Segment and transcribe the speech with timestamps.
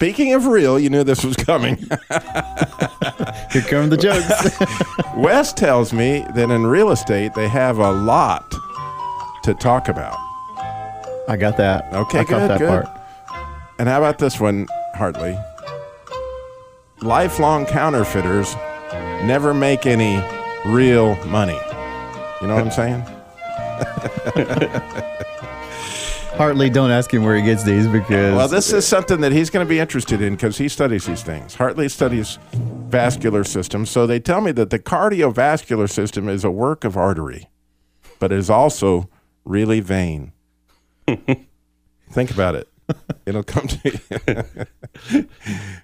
[0.00, 1.76] Speaking of real, you knew this was coming.
[3.52, 4.58] Here come the jokes.
[5.16, 8.42] Wes tells me that in real estate they have a lot
[9.44, 10.18] to talk about.
[11.28, 11.94] I got that.
[11.94, 12.68] Okay, I good, that good.
[12.68, 12.88] part.
[13.78, 15.38] And how about this one, Hartley?
[17.00, 18.52] Lifelong counterfeiters
[19.22, 20.20] never make any
[20.66, 21.60] real money.
[22.42, 23.04] You know what I'm saying?
[26.36, 29.50] Hartley, don't ask him where he gets these because Well, this is something that he's
[29.50, 31.54] going to be interested in because he studies these things.
[31.54, 33.88] Hartley studies vascular systems.
[33.88, 37.48] So they tell me that the cardiovascular system is a work of artery,
[38.18, 39.08] but is also
[39.44, 40.32] really vain.
[41.06, 42.68] Think about it.
[43.26, 44.58] It'll come to
[45.12, 45.26] you.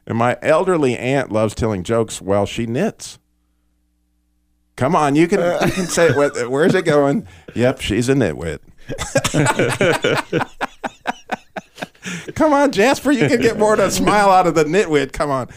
[0.07, 3.21] and my elderly aunt loves telling jokes while she knits.
[4.75, 7.29] Come on, you can, you can say Where's it going?
[7.55, 8.59] Yep, she's a nitwit.
[12.35, 15.13] Come on, Jasper, you can get more than a smile out of the nitwit.
[15.13, 15.49] Come on.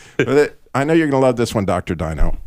[0.76, 1.96] I know you're going to love this one, Dr.
[1.96, 2.38] Dino.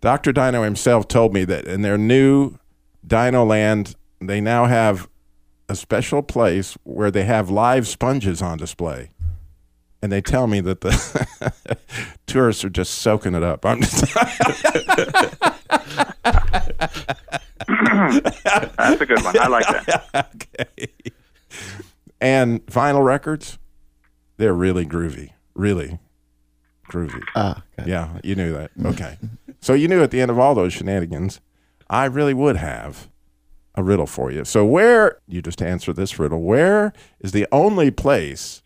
[0.00, 0.32] Dr.
[0.32, 2.58] Dino himself told me that in their new
[3.06, 5.08] Dino Land, they now have
[5.68, 9.10] a special place where they have live sponges on display.
[10.02, 11.54] And they tell me that the
[12.26, 13.64] tourists are just soaking it up.
[13.64, 14.04] I'm just,
[18.98, 19.38] That's a good one.
[19.38, 20.30] I like that.
[20.34, 20.88] okay.
[22.20, 23.58] And vinyl records,
[24.36, 25.30] they're really groovy.
[25.54, 25.98] Really
[26.88, 27.22] groovy.
[27.34, 27.90] ah, got it.
[27.90, 28.70] Yeah, you knew that.
[28.84, 29.18] Okay.
[29.60, 31.40] So you knew at the end of all those shenanigans,
[31.88, 33.08] I really would have
[33.74, 34.44] a riddle for you.
[34.44, 38.62] So where you just answer this riddle, where is the only place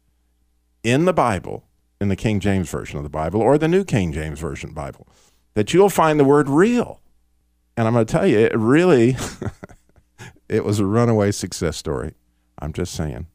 [0.83, 1.65] in the Bible,
[2.01, 5.07] in the King James version of the Bible or the New King James version Bible,
[5.55, 7.01] that you'll find the word real?
[7.77, 9.17] And I'm going to tell you, it really
[10.49, 12.15] it was a runaway success story.
[12.59, 13.27] I'm just saying.